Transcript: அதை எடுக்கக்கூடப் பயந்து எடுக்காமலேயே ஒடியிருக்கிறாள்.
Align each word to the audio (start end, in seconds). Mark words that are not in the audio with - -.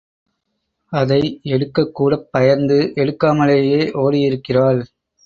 அதை 0.93 1.19
எடுக்கக்கூடப் 1.43 2.25
பயந்து 2.31 2.91
எடுக்காமலேயே 2.95 3.81
ஒடியிருக்கிறாள். 3.97 4.81